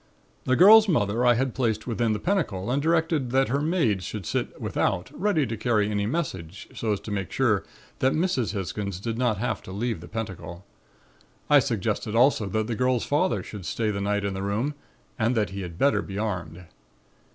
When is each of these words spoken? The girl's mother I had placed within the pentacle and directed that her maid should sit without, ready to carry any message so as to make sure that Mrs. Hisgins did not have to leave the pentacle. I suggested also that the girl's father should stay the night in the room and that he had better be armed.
The 0.45 0.55
girl's 0.55 0.87
mother 0.89 1.23
I 1.27 1.35
had 1.35 1.53
placed 1.53 1.85
within 1.85 2.11
the 2.13 2.17
pentacle 2.19 2.71
and 2.71 2.81
directed 2.81 3.29
that 3.33 3.49
her 3.49 3.61
maid 3.61 4.01
should 4.01 4.25
sit 4.25 4.59
without, 4.59 5.11
ready 5.13 5.45
to 5.45 5.55
carry 5.55 5.91
any 5.91 6.07
message 6.07 6.67
so 6.73 6.91
as 6.93 6.99
to 7.01 7.11
make 7.11 7.31
sure 7.31 7.63
that 7.99 8.13
Mrs. 8.13 8.53
Hisgins 8.55 8.99
did 8.99 9.19
not 9.19 9.37
have 9.37 9.61
to 9.61 9.71
leave 9.71 10.01
the 10.01 10.07
pentacle. 10.07 10.65
I 11.51 11.59
suggested 11.59 12.15
also 12.15 12.47
that 12.47 12.65
the 12.65 12.73
girl's 12.73 13.05
father 13.05 13.43
should 13.43 13.63
stay 13.67 13.91
the 13.91 14.01
night 14.01 14.25
in 14.25 14.33
the 14.33 14.41
room 14.41 14.73
and 15.19 15.35
that 15.35 15.51
he 15.51 15.61
had 15.61 15.77
better 15.77 16.01
be 16.01 16.17
armed. 16.17 16.65